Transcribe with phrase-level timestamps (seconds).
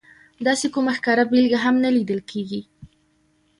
[0.45, 2.61] داسې کومه ښکاره بېلګه هم نه لیدل کېږي.